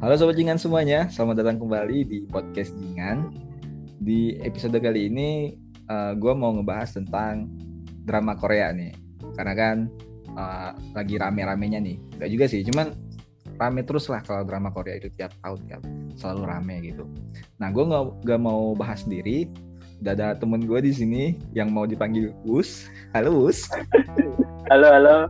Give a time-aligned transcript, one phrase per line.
[0.00, 3.36] Halo Sobat Jingan semuanya, selamat datang kembali di podcast Jingan.
[4.00, 5.52] Di episode kali ini,
[5.92, 7.52] uh, gue mau ngebahas tentang
[8.08, 8.96] drama Korea nih.
[9.36, 9.76] Karena kan
[10.40, 12.00] uh, lagi rame-ramenya nih.
[12.16, 12.96] Gak juga sih, cuman
[13.60, 15.84] rame terus lah kalau drama Korea itu tiap tahun tiap
[16.16, 17.04] selalu rame gitu.
[17.60, 19.52] Nah, gue gak, gak mau bahas sendiri.
[20.00, 22.88] Udah ada temen gue di sini yang mau dipanggil Us.
[23.12, 23.68] Halo Us.
[24.72, 25.28] halo halo.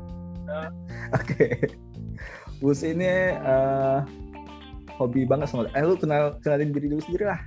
[1.19, 1.27] Oke.
[1.27, 1.55] Okay.
[2.63, 4.07] Us ini uh,
[5.01, 5.73] hobi banget sama.
[5.73, 7.41] Eh lu kenal kenalin diri dulu sendiri lah.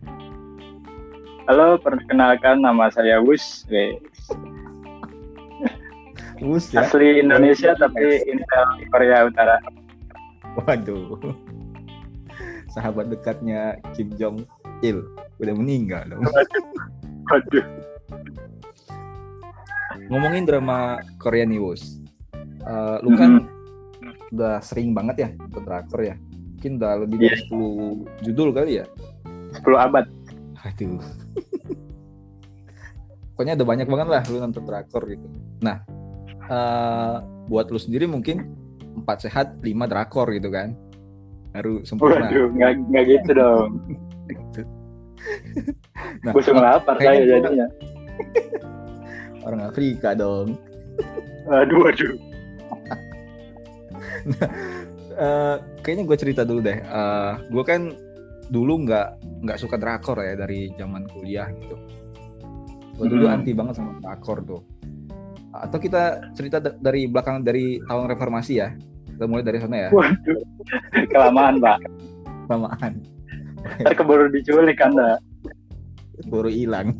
[1.45, 3.69] Halo, perkenalkan nama saya Wus.
[6.41, 6.81] Wus ya.
[6.81, 9.61] Asli Indonesia tapi Intel Korea Utara.
[10.57, 11.21] Waduh.
[12.73, 14.49] Sahabat dekatnya Kim Jong
[14.81, 15.05] Il
[15.37, 16.25] udah meninggal dong.
[17.29, 17.65] Waduh.
[20.09, 22.01] Ngomongin drama Korea nih, Wus.
[22.63, 24.31] Uh, lu kan hmm.
[24.31, 25.29] udah sering banget ya
[25.59, 26.15] drakor ya.
[26.63, 27.51] Mungkin udah lebih dari yeah.
[27.51, 28.85] 10 judul kali ya.
[29.59, 30.07] 10 abad.
[30.63, 31.03] Aduh.
[33.35, 35.27] Pokoknya ada banyak banget lah lu nonton drakor gitu.
[35.59, 35.83] Nah,
[36.47, 37.19] uh,
[37.51, 38.47] buat lu sendiri mungkin
[38.95, 40.71] empat sehat lima drakor gitu kan
[41.51, 43.83] baru sempurna Waduh, nggak gitu dong
[46.23, 47.67] nah, gue cuma lapar saya jadinya
[49.45, 50.57] orang Afrika dong
[51.51, 52.15] aduh aduh
[54.39, 54.49] nah,
[55.17, 56.79] uh, kayaknya gue cerita dulu deh.
[56.85, 57.93] Uh, gue kan
[58.51, 59.07] dulu nggak
[59.45, 61.75] nggak suka drakor ya dari zaman kuliah gitu.
[62.99, 63.35] Gue dulu hmm.
[63.39, 64.61] anti banget sama drakor tuh.
[65.53, 68.73] Atau kita cerita dari belakang dari tahun reformasi ya?
[69.13, 69.89] Kita mulai dari sana ya.
[69.93, 70.41] Waduh,
[71.13, 71.77] kelamaan pak.
[72.49, 72.91] Kelamaan.
[73.79, 75.21] Ntar keburu diculik anda.
[76.19, 76.91] Keburu hilang.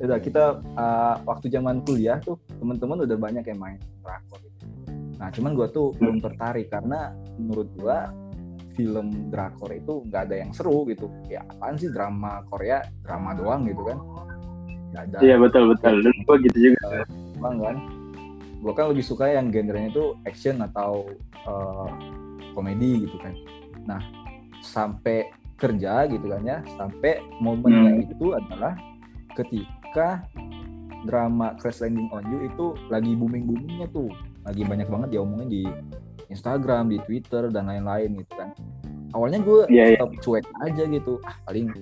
[0.00, 4.29] Udah kita uh, waktu zaman kuliah tuh teman-teman udah banyak yang main drakor.
[5.20, 7.98] Nah cuman gue tuh belum tertarik karena menurut gue
[8.74, 11.12] film drakor itu nggak ada yang seru gitu.
[11.28, 13.98] Ya apaan sih drama Korea drama doang gitu kan?
[14.90, 15.18] Gak ada.
[15.20, 16.00] Iya betul betul.
[16.00, 17.04] Dan gue gitu juga.
[17.38, 17.76] Bang kan?
[18.64, 21.06] Gue kan lebih suka yang genrenya itu action atau
[21.44, 21.92] uh,
[22.56, 23.36] komedi gitu kan.
[23.84, 24.00] Nah
[24.60, 28.12] sampai kerja gitu kan ya, sampai momennya hmm.
[28.16, 28.76] itu adalah
[29.36, 30.24] ketika
[31.04, 34.08] drama Crash Landing on You itu lagi booming boomingnya tuh,
[34.46, 35.62] lagi banyak banget diomongin di
[36.30, 38.54] Instagram, di Twitter dan lain-lain gitu kan.
[39.10, 40.22] Awalnya gue yeah, tetap yeah.
[40.22, 41.74] cuek aja gitu, ah paling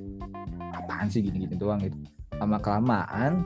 [0.73, 1.79] apaan sih gini-gini doang?
[1.85, 1.97] gitu.
[2.41, 3.45] Lama kelamaan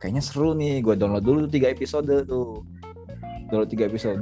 [0.00, 2.64] kayaknya seru nih gue download dulu tiga episode tuh.
[3.48, 4.20] Download tiga episode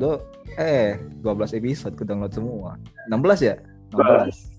[0.58, 2.78] eh 12 episode ke download semua.
[3.10, 3.56] 16 ya?
[3.94, 4.58] 16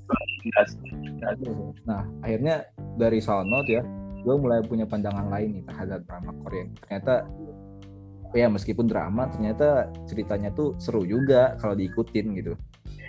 [1.86, 2.66] nah akhirnya
[2.98, 3.84] dari Soundnote ya
[4.20, 6.66] gue mulai punya pandangan lain nih terhadap drama Korea.
[6.84, 7.16] Ternyata
[8.34, 12.54] ya meskipun drama ternyata ceritanya tuh seru juga kalau diikutin gitu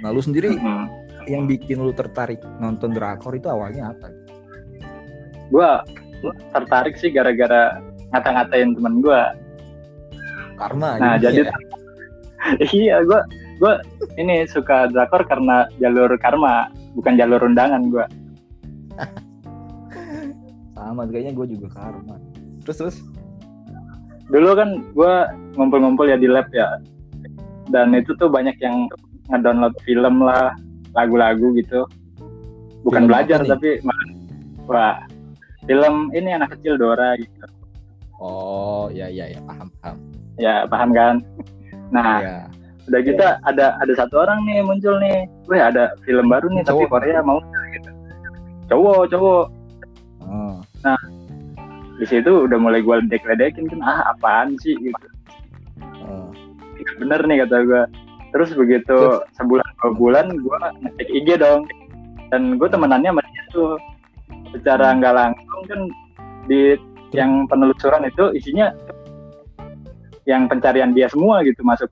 [0.01, 0.87] nah lu sendiri hmm.
[1.29, 4.09] yang bikin lu tertarik nonton drakor itu awalnya apa?
[5.53, 5.69] Gue
[6.57, 9.21] tertarik sih gara-gara ngata-ngatain temen gue
[10.59, 11.55] karma nah jadi ya?
[12.77, 13.21] iya gue
[13.63, 13.75] gue
[14.21, 18.07] ini suka drakor karena jalur karma bukan jalur undangan gue
[20.77, 22.17] sama kayaknya gue juga karma
[22.67, 22.97] terus terus
[24.31, 25.15] dulu kan gue
[25.59, 26.79] ngumpul-ngumpul ya di lab ya
[27.75, 28.87] dan itu tuh banyak yang
[29.31, 30.55] ngedownload film lah
[30.95, 31.87] lagu-lagu gitu
[32.87, 33.83] bukan film belajar tapi
[34.71, 35.03] wah
[35.67, 37.47] film ini anak kecil Dora gitu
[38.23, 39.97] oh ya ya ya paham paham
[40.39, 41.15] ya paham kan
[41.91, 42.37] nah ya.
[42.87, 43.35] udah gitu ya.
[43.51, 46.87] ada ada satu orang nih muncul nih wah ada film baru nih cowok.
[46.87, 47.39] tapi Korea mau
[47.75, 47.91] gitu
[48.71, 49.45] cowok cowok
[50.23, 50.59] oh.
[50.87, 50.99] nah
[52.01, 54.73] di situ udah mulai gue ledek-ledekin kan ah apaan sih?
[54.81, 55.07] Gitu.
[56.01, 56.33] Oh.
[56.97, 57.83] bener nih kata gue
[58.33, 61.69] terus begitu sebulan dua bulan gue ngecek IG dong.
[62.33, 63.77] Dan gue temenannya sama dia tuh.
[64.51, 65.81] Secara nggak langsung kan
[66.49, 66.75] di
[67.13, 68.73] yang penelusuran itu isinya
[70.25, 71.91] yang pencarian dia semua gitu masuk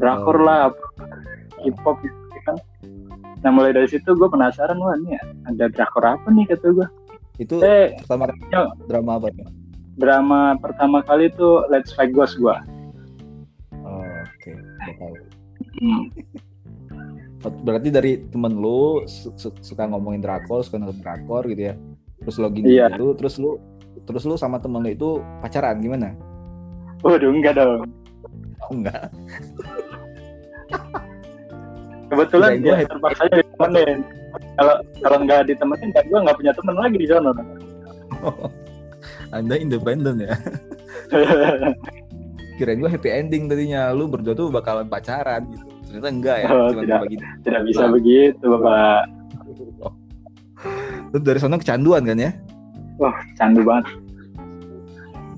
[0.00, 0.44] drakor oh.
[0.44, 0.58] lah
[1.62, 2.56] hip hop gitu kan.
[3.46, 5.14] Nah mulai dari situ gue penasaran wah ini
[5.46, 6.50] ada drakor apa nih?
[6.50, 6.88] kata gue
[7.42, 8.40] itu eh, pertama kali
[8.86, 9.46] drama apa nih
[9.98, 12.54] drama pertama kali itu Let's Fight Ghost gue
[13.82, 14.54] oh, oke okay.
[15.82, 16.04] hmm.
[17.44, 21.74] Berarti dari temen lu su suka ngomongin drakor suka nonton drakor gitu ya?
[22.24, 22.88] Terus login iya.
[22.88, 23.60] dulu terus lu
[24.08, 26.16] terus lu sama temen lu itu pacaran gimana?
[27.04, 27.84] Waduh enggak dong.
[28.64, 29.12] Oh, enggak.
[32.08, 34.00] Kebetulan gue terpaksa ditemenin
[34.58, 37.30] kalau kalau nggak ditemenin kan gue nggak punya temen lagi di sana.
[38.22, 38.50] Oh,
[39.36, 40.34] anda independen ya?
[42.58, 43.90] Kirain gue happy ending tadinya.
[43.90, 45.66] Lu berdua tuh bakalan pacaran gitu.
[45.90, 47.24] Ternyata enggak ya oh, tidak, begitu.
[47.46, 47.92] tidak bisa nah.
[47.94, 49.02] begitu bapak.
[51.14, 52.30] Terus dari sana kecanduan kan ya?
[52.98, 53.86] Wah candu banget.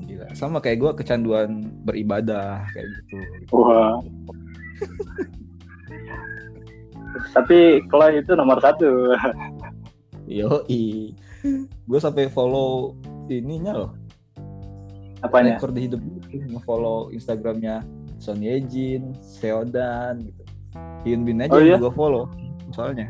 [0.04, 0.26] Gila.
[0.36, 3.16] sama kayak gue kecanduan beribadah kayak gitu.
[3.52, 4.00] Wah
[7.32, 9.14] tapi kalau itu nomor satu
[10.26, 11.14] yo i
[11.86, 12.96] gue sampai follow
[13.30, 13.90] ininya loh
[15.24, 17.82] apanya rekor di hidup nge-follow instagramnya
[18.16, 20.42] Son Yejin, Seodan gitu.
[21.04, 21.76] Hyun Bin aja oh, iya?
[21.78, 22.24] juga follow
[22.74, 23.08] soalnya.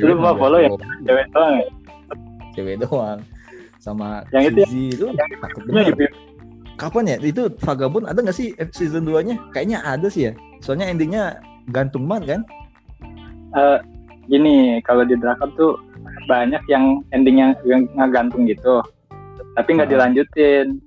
[0.00, 0.70] Lu mau follow ya
[1.06, 1.66] cewek doang ya?
[2.56, 3.18] Cewek doang.
[3.78, 4.66] Sama yang itu, ya?
[4.90, 5.06] itu
[5.38, 5.94] takut bener.
[6.78, 7.16] Kapan ya?
[7.22, 9.38] Itu Vagabond ada nggak sih season 2-nya?
[9.54, 10.32] Kayaknya ada sih ya.
[10.62, 11.38] Soalnya endingnya
[11.72, 12.40] gantung banget kan?
[13.56, 13.78] Uh,
[14.28, 15.72] gini, kalau di drakor tuh
[16.28, 18.84] banyak yang endingnya yang gantung gitu.
[19.56, 20.80] Tapi nggak dilanjutin.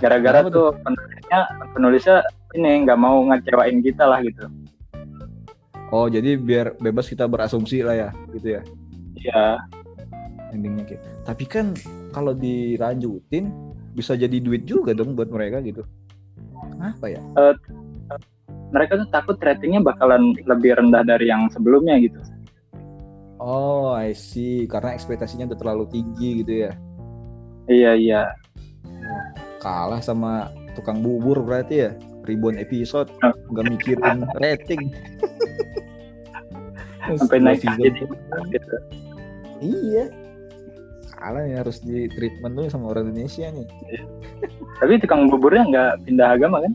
[0.00, 1.40] Gara-gara tuh penulisnya
[1.76, 2.16] penulisnya
[2.56, 4.48] ini nggak mau ngecewain kita lah gitu.
[5.92, 8.62] Oh jadi biar bebas kita berasumsi lah ya gitu ya?
[9.20, 9.44] Iya.
[10.52, 11.02] Endingnya kayak.
[11.28, 11.76] Tapi kan
[12.12, 13.52] kalau dilanjutin
[13.92, 15.84] bisa jadi duit juga dong buat mereka gitu.
[16.72, 17.20] Kenapa ya?
[17.36, 17.52] Uh,
[18.72, 22.18] mereka tuh takut ratingnya bakalan lebih rendah dari yang sebelumnya gitu.
[23.42, 24.64] Oh, I see.
[24.70, 26.72] Karena ekspektasinya udah terlalu tinggi gitu ya.
[27.68, 28.22] Iya, iya.
[29.60, 31.90] Kalah sama tukang bubur berarti ya.
[32.22, 33.10] Ribuan episode
[33.50, 34.88] nggak mikirin rating.
[37.18, 38.06] sampai naik gitu.
[39.58, 40.06] iya
[41.22, 44.02] kalah ya harus di treatment dulu sama orang Indonesia nih iya.
[44.82, 46.72] tapi tukang buburnya nggak pindah agama kan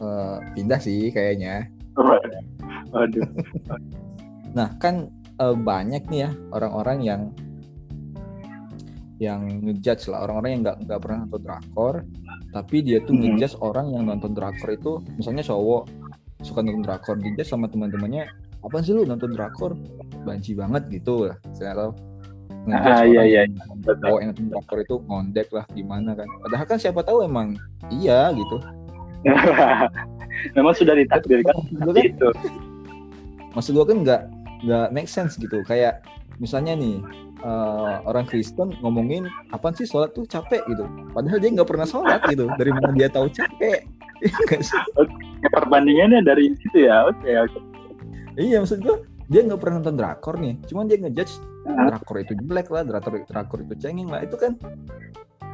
[0.00, 1.68] uh, pindah sih kayaknya.
[2.90, 3.28] Waduh.
[4.56, 7.22] Nah kan uh, banyak nih ya orang-orang yang
[9.20, 10.26] yang ngejudge lah.
[10.26, 11.94] Orang-orang yang nggak nggak pernah nonton drakor
[12.50, 13.38] tapi dia tuh hmm.
[13.38, 15.86] ngejudge orang yang nonton drakor itu misalnya cowok
[16.42, 18.26] suka nonton drakor dijudge sama teman-temannya
[18.60, 19.76] apa sih lu nonton drakor?
[20.20, 21.92] Banci banget gitu lah saya tahu
[22.68, 23.42] ah, iya iya.
[23.80, 26.28] bawa yang nonton drakor itu ngondek lah gimana kan.
[26.44, 27.56] Padahal kan siapa tahu emang
[27.88, 28.60] iya gitu
[30.56, 32.28] memang sudah ditakdirkan kan, itu
[33.52, 34.22] maksud gua kan nggak
[34.64, 35.60] nggak make sense gitu.
[35.68, 36.04] Kayak
[36.40, 37.04] misalnya nih
[37.44, 40.64] uh, orang Kristen ngomongin apa sih sholat tuh capek?
[40.68, 40.84] gitu.
[41.12, 42.48] Padahal dia nggak pernah sholat gitu.
[42.56, 43.84] Dari mana dia tahu capek?
[45.56, 47.08] Perbandingannya dari situ ya.
[47.08, 47.52] Oke okay, oke.
[47.56, 47.70] Okay
[48.38, 48.96] iya maksud gue
[49.30, 50.54] dia nggak pernah nonton drakor nih.
[50.66, 51.34] Cuman dia ngejudge
[51.66, 54.22] drakor itu jelek lah drakor drakor itu cengeng lah.
[54.22, 54.58] Itu kan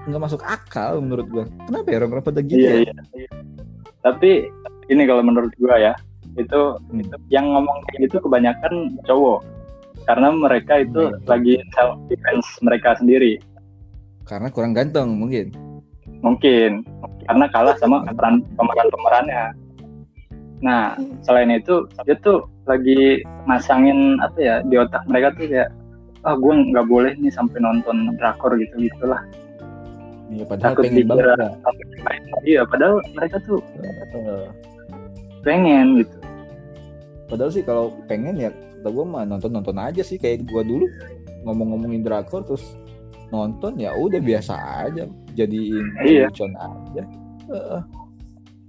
[0.06, 2.94] nggak masuk akal menurut gue kenapa ya orang-orang pada gitu iya, ya?
[2.94, 3.30] iya, iya.
[4.06, 4.46] Tapi
[4.86, 5.98] ini kalau menurut gue ya
[6.38, 7.02] itu, hmm.
[7.02, 9.42] itu yang ngomong kayak gitu kebanyakan cowok.
[10.06, 11.26] Karena mereka itu hmm.
[11.26, 13.42] lagi self defense mereka sendiri.
[14.22, 15.50] Karena kurang ganteng mungkin.
[16.22, 16.86] Mungkin.
[17.26, 19.44] Karena kalah sama pemeran pemeran pemerannya
[20.64, 25.68] nah selain itu dia tuh lagi masangin apa ya di otak mereka tuh kayak
[26.24, 29.20] ah gue nggak boleh nih sampai nonton drakor gitu gitulah
[30.30, 31.50] iya padahal Takut pengen banget ya.
[32.42, 33.60] iya padahal mereka tuh
[35.46, 36.16] pengen gitu.
[37.26, 38.50] Padahal sih kalau pengen ya
[38.86, 40.86] kata gue mah nonton nonton aja sih kayak gue dulu
[41.42, 42.62] ngomong-ngomongin drakor terus
[43.34, 44.54] nonton ya udah biasa
[44.86, 46.30] aja jadiin iya.
[46.30, 47.02] aja.
[47.50, 47.82] Uh,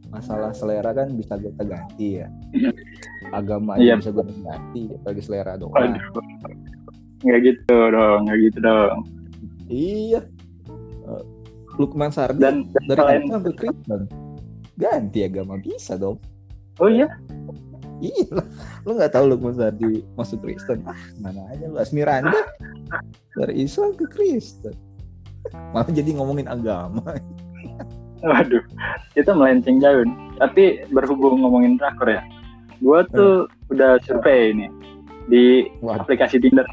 [0.10, 2.34] masalah selera kan bisa kita ganti ya.
[3.38, 3.94] Agama iya.
[3.94, 5.94] bisa gue ganti bagi selera doang.
[7.22, 8.98] Nggak gitu dong nggak gitu dong.
[9.70, 10.22] Iya.
[10.26, 10.37] uh,
[11.78, 13.22] Lukman Sardi dan, dan dari selain...
[13.30, 14.02] sampai Kristen
[14.78, 16.22] ganti agama bisa dong.
[16.78, 17.10] Oh iya?
[17.98, 18.30] Iya
[18.86, 21.78] lu nggak tahu Lukman Sardi masuk Kristen ah mana aja lu?
[21.82, 22.42] Asmiranda
[23.38, 24.74] dari Islam ke Kristen.
[25.72, 27.02] Malah jadi ngomongin agama.
[28.26, 28.66] Waduh,
[29.14, 30.02] itu melenceng jauh.
[30.42, 32.22] Tapi berhubung ngomongin drakor ya,
[32.82, 33.74] gue tuh hmm.
[33.78, 34.68] udah survei ini
[35.30, 36.02] di Waduh.
[36.02, 36.66] aplikasi Tinder.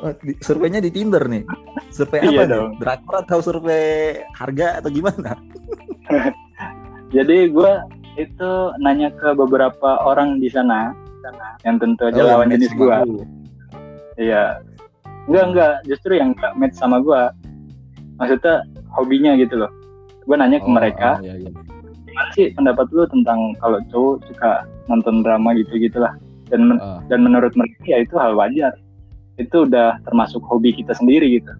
[0.00, 1.44] Oh, di, surveinya di Tinder nih.
[1.92, 2.44] Survei apa iya?
[2.48, 2.80] Dong.
[2.80, 5.36] Drakor atau survei harga atau gimana?
[7.16, 7.72] Jadi gue
[8.16, 10.96] itu nanya ke beberapa orang di sana,
[11.68, 12.96] yang tentu aja oh, lawan jenis gue.
[14.16, 14.64] Iya.
[15.28, 17.22] Enggak enggak, justru yang gak match sama gue.
[18.16, 18.64] Maksudnya
[18.94, 19.70] hobinya gitu loh
[20.30, 21.50] gue nanya ke oh, mereka oh, iya, iya.
[22.06, 24.50] gimana sih pendapat lu tentang kalau cowok suka
[24.86, 26.14] nonton drama gitu gitulah
[26.50, 27.02] dan men uh.
[27.10, 28.70] dan menurut mereka ya itu hal wajar
[29.40, 31.52] itu udah termasuk hobi kita sendiri gitu.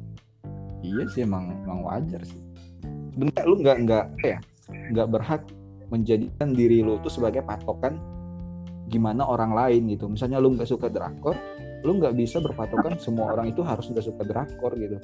[0.85, 2.41] Iya sih emang emang wajar sih.
[3.17, 4.39] Sebenarnya lu nggak nggak ya
[4.95, 5.43] nggak berhak
[5.91, 7.99] menjadikan diri lu tuh sebagai patokan
[8.93, 10.07] gimana orang lain gitu.
[10.07, 11.35] Misalnya lu nggak suka drakor
[11.81, 15.01] lu nggak bisa berpatokan semua orang itu harus nggak suka drakor gitu.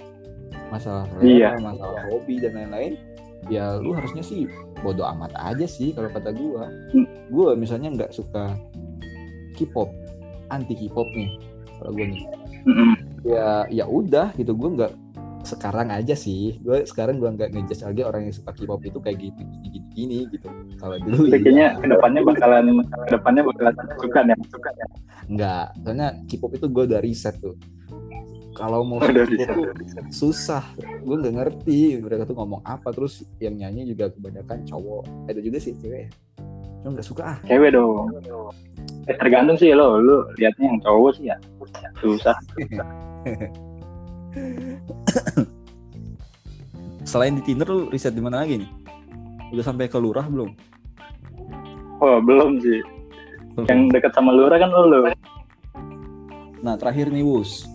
[0.69, 1.51] Masalah selera, iya.
[1.59, 3.01] masalah hobi dan lain-lain
[3.47, 4.51] ya lu harusnya sih
[4.83, 6.65] bodoh amat aja sih kalau kata gue
[6.97, 7.07] hmm.
[7.31, 8.59] gue misalnya nggak suka
[9.55, 9.91] K-pop
[10.51, 11.31] anti K-pop nih
[11.79, 12.23] kalau gue nih
[12.67, 12.95] hmm.
[13.23, 14.53] ya ya udah gitu.
[14.59, 14.93] Gue nggak
[15.47, 16.59] sekarang aja sih.
[16.61, 19.81] Gue sekarang gue nggak ngejudge lagi orang yang suka K-pop itu kayak gitu gini gini
[19.95, 20.49] gini gitu.
[20.83, 21.81] Kalau dulu kayaknya ya.
[21.81, 24.87] ke depannya bakalan ke depannya bakalan suka ya suka ya
[25.27, 27.57] nggak soalnya K-pop itu gue udah riset tuh.
[28.57, 29.53] Kalau mau itu
[30.09, 30.65] susah.
[31.05, 32.89] Gue nggak ngerti mereka tuh ngomong apa.
[32.89, 35.29] Terus yang nyanyi juga kebanyakan cowok.
[35.29, 36.09] Ada juga sih cewek
[36.87, 37.39] cuma nggak suka ah.
[37.51, 38.15] Cewek dong
[39.07, 41.37] eh, tergantung sih lo lu liatnya yang cowok sih ya.
[42.03, 42.37] Susah.
[47.11, 48.71] Selain di Tinder lu riset di mana lagi nih?
[49.55, 50.51] Udah sampai ke lurah belum?
[52.03, 52.83] Oh belum sih.
[53.71, 55.09] Yang dekat sama lurah kan lo
[56.65, 57.71] nah terakhir nih Wus.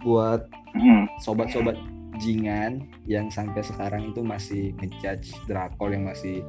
[0.00, 1.20] Buat hmm.
[1.20, 1.76] sobat-sobat
[2.22, 6.40] jingan yang sampai sekarang itu masih ngejudge drakor yang masih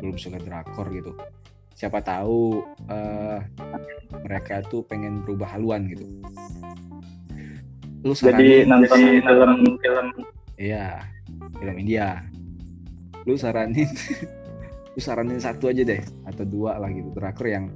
[0.00, 1.12] belum suka drakor gitu
[1.76, 3.38] siapa tahu uh,
[4.22, 6.04] mereka tuh pengen berubah haluan gitu.
[8.02, 10.06] Lu jadi nonton film film
[10.58, 11.06] iya
[11.58, 12.22] film India.
[13.24, 13.86] Lu saranin
[14.94, 17.08] lu saranin satu aja deh atau dua lah gitu.
[17.14, 17.66] Drakor yang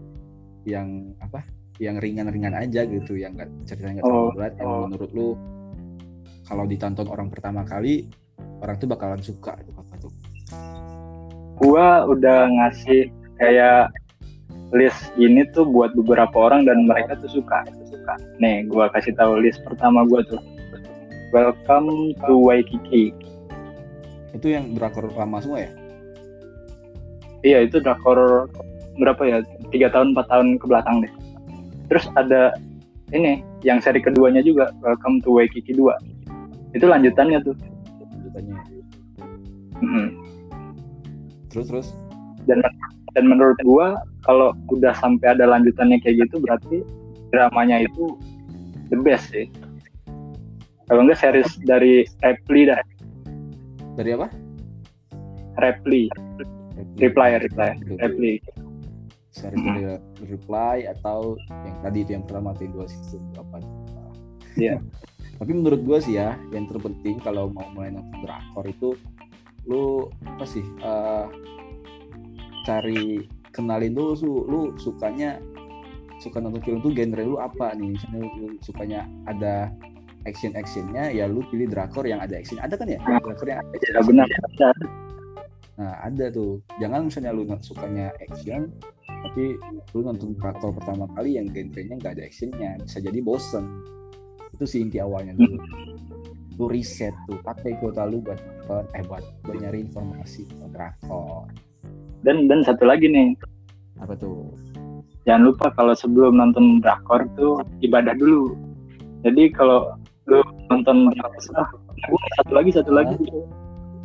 [0.67, 1.47] yang apa?
[1.76, 4.53] Yang ringan-ringan aja gitu yang nggak ceritanya nggak terlalu oh, berat.
[4.59, 4.81] Yang oh.
[4.88, 5.29] menurut lu
[6.47, 8.07] kalau ditonton orang pertama kali
[8.62, 10.12] orang tuh bakalan suka itu apa tuh?
[11.57, 13.93] Gua udah ngasih kayak
[14.75, 18.14] list ini tuh buat beberapa orang dan mereka tuh suka suka.
[18.43, 20.43] Nih gua kasih tahu list pertama gua tuh.
[21.35, 23.12] Welcome to Waikiki.
[24.35, 25.71] Itu yang drakor lama semua ya?
[27.47, 28.50] Iya itu drakor
[28.99, 29.38] berapa ya?
[29.71, 31.12] Tiga tahun empat tahun ke belakang deh.
[31.93, 32.50] Terus ada
[33.14, 36.16] ini yang seri keduanya juga Welcome to Waikiki 2
[36.75, 37.57] itu lanjutannya tuh.
[38.12, 38.57] Lanjutannya.
[39.81, 40.07] Mm -hmm.
[41.52, 41.88] terus terus?
[42.49, 42.61] Dan
[43.17, 46.85] dan menurut gua kalau udah sampai ada lanjutannya kayak gitu berarti
[47.33, 48.21] dramanya itu
[48.93, 49.49] the best sih.
[50.87, 52.81] Kalau enggak series dari Reply dah.
[53.97, 54.29] Dari apa?
[55.57, 56.13] Reply.
[57.01, 57.41] Reply.
[57.41, 58.35] Reply Reply.
[59.33, 59.85] Series dari
[60.33, 63.65] reply atau yang tadi itu yang pertama atau dua season apa
[64.57, 64.81] Iya.
[65.41, 68.97] Tapi menurut gue sih ya, yang terpenting kalau mau mulai nonton drakor itu
[69.69, 71.29] lu apa sih uh,
[72.67, 73.23] cari
[73.55, 75.39] kenalin dulu su, lu sukanya
[76.19, 77.95] suka nonton film tuh genre lu apa nih?
[77.95, 79.71] Misalnya lu sukanya ada
[80.27, 82.59] action actionnya ya lu pilih drakor yang ada action.
[82.59, 82.99] Ada kan ya?
[83.07, 83.95] Drakor yang ada action.
[83.95, 84.27] Ya, benar.
[85.79, 86.59] Nah ada tuh.
[86.83, 88.75] Jangan misalnya lu sukanya action
[89.07, 89.55] tapi
[89.95, 93.65] lu nonton drakor pertama kali yang genrenya nggak ada actionnya bisa jadi bosen.
[94.59, 95.39] Itu sih inti awalnya.
[95.39, 95.57] Dulu
[96.57, 101.45] lu riset tuh pakai kuota lu buat nonton eh buat buat nyari informasi tentang drakor
[102.23, 103.37] dan dan satu lagi nih.
[104.01, 104.53] Apa tuh?
[105.27, 108.55] Jangan lupa kalau sebelum nonton drakor tuh ibadah dulu.
[109.27, 109.99] Jadi kalau
[110.31, 110.39] lu
[110.71, 111.69] nonton ah,
[112.41, 113.19] satu lagi satu lagi.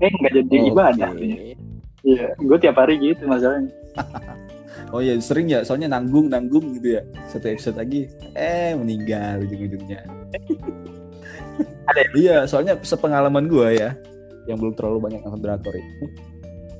[0.01, 0.69] Eh nggak jadi okay.
[0.73, 1.11] ibadah.
[2.01, 3.71] Iya gue tiap hari gitu masalahnya.
[4.91, 7.01] Oh iya sering ya soalnya nanggung nanggung gitu ya.
[7.31, 10.03] Satu episode lagi eh meninggal ujung-ujungnya.
[12.15, 13.95] Iya soalnya sepengalaman gue ya
[14.49, 16.05] yang belum terlalu banyak nonton drakor itu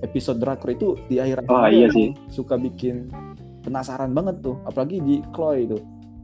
[0.02, 2.14] episode drakor itu di akhir oh, iya sih.
[2.30, 3.10] suka bikin
[3.62, 5.78] penasaran banget tuh apalagi di Chloe itu.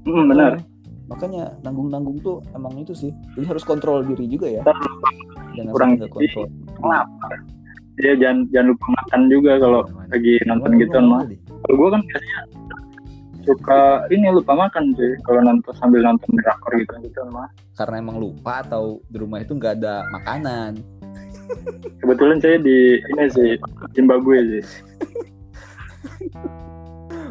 [0.10, 0.53] Mm, benar.
[1.07, 3.12] Makanya nanggung-nanggung tuh emang itu sih.
[3.38, 4.63] Jadi harus kontrol diri juga ya.
[5.55, 6.46] Jangan kurang kontrol
[7.98, 9.81] Iya jangan jangan lupa makan juga kalau
[10.13, 10.98] lagi nonton gitu.
[11.01, 11.25] mah.
[11.65, 12.39] Kalau gue kan biasanya
[13.41, 13.81] suka
[14.13, 15.12] ini lupa makan sih.
[15.25, 17.50] Kalau nonton sambil nonton drakor gitu gitu mah.
[17.74, 20.77] Karena emang lupa atau di rumah itu nggak ada makanan.
[22.01, 23.51] Kebetulan saya di ini sih
[23.96, 24.66] Zimbabwe sih.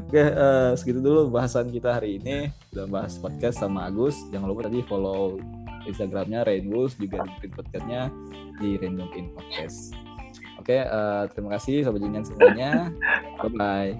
[0.07, 2.55] Oke, uh, segitu dulu bahasan kita hari ini.
[2.71, 4.15] Udah bahas podcast sama Agus.
[4.31, 5.37] Jangan lupa tadi follow
[5.83, 8.11] Instagramnya Rainbows juga di podcastnya
[8.63, 9.95] di Random In Podcast.
[10.63, 12.91] Oke, uh, terima kasih sobat jingan semuanya.
[13.43, 13.93] bye bye.